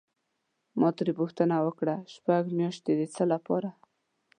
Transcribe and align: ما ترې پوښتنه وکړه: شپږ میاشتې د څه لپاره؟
ما 0.79 0.89
ترې 0.97 1.11
پوښتنه 1.19 1.55
وکړه: 1.65 1.95
شپږ 2.13 2.43
میاشتې 2.57 2.91
د 2.99 3.01
څه 3.15 3.23
لپاره؟ 3.33 3.69